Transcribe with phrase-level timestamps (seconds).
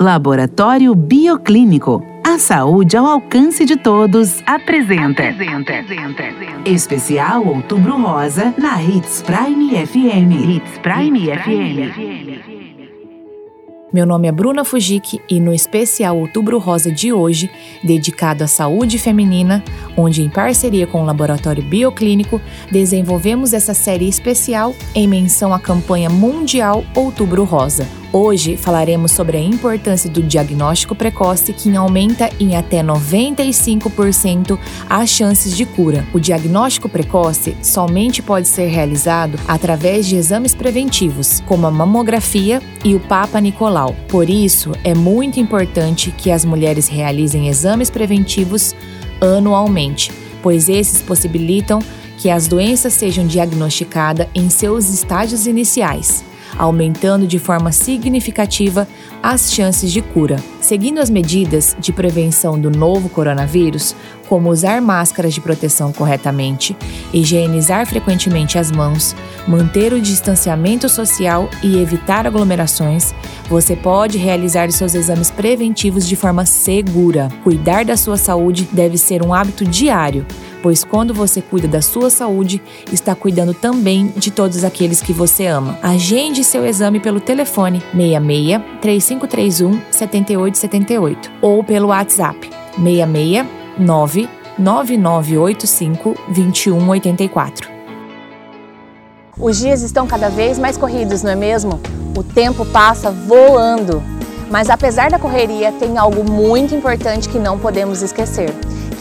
[0.00, 2.04] Laboratório Bioclínico.
[2.26, 5.22] A saúde ao alcance de todos apresenta.
[5.28, 5.72] apresenta.
[6.66, 10.50] Especial Outubro Rosa na Hits Prime FM.
[10.50, 11.94] Hits Prime, Hits Prime FM.
[11.94, 12.54] FM.
[13.92, 17.48] Meu nome é Bruna Fujik e no especial Outubro Rosa de hoje,
[17.84, 19.62] dedicado à saúde feminina,
[19.96, 26.10] onde em parceria com o Laboratório Bioclínico desenvolvemos essa série especial em menção à campanha
[26.10, 27.86] mundial Outubro Rosa,
[28.16, 34.56] Hoje falaremos sobre a importância do diagnóstico precoce que aumenta em até 95%
[34.88, 36.06] as chances de cura.
[36.14, 42.94] O diagnóstico precoce somente pode ser realizado através de exames preventivos, como a mamografia e
[42.94, 43.96] o Papa Nicolau.
[44.08, 48.76] Por isso, é muito importante que as mulheres realizem exames preventivos
[49.20, 51.80] anualmente, pois esses possibilitam
[52.16, 56.22] que as doenças sejam diagnosticadas em seus estágios iniciais
[56.58, 58.86] aumentando de forma significativa
[59.22, 60.53] as chances de cura.
[60.64, 63.94] Seguindo as medidas de prevenção do novo coronavírus,
[64.30, 66.74] como usar máscaras de proteção corretamente,
[67.12, 69.14] higienizar frequentemente as mãos,
[69.46, 73.14] manter o distanciamento social e evitar aglomerações,
[73.46, 77.28] você pode realizar seus exames preventivos de forma segura.
[77.42, 80.26] Cuidar da sua saúde deve ser um hábito diário
[80.64, 85.44] pois quando você cuida da sua saúde, está cuidando também de todos aqueles que você
[85.44, 85.78] ama.
[85.82, 93.46] Agende seu exame pelo telefone 66 3531 7878 ou pelo WhatsApp 66
[94.58, 97.74] 9985 2184.
[99.38, 101.80] Os dias estão cada vez mais corridos, não é mesmo?
[102.16, 104.00] O tempo passa voando.
[104.50, 108.54] Mas apesar da correria, tem algo muito importante que não podemos esquecer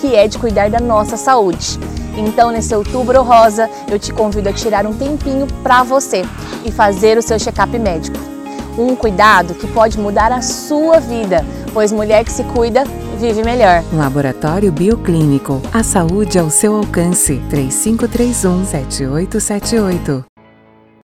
[0.04, 1.80] que é de cuidar da nossa saúde.
[2.18, 6.24] Então, nesse outubro rosa, eu te convido a tirar um tempinho para você
[6.66, 8.33] e fazer o seu check-up médico.
[8.78, 12.84] Um cuidado que pode mudar a sua vida, pois mulher que se cuida
[13.24, 13.84] vive melhor.
[13.94, 15.62] Laboratório Bioclínico.
[15.72, 17.42] A saúde ao seu alcance.
[17.50, 20.33] 3531 7878.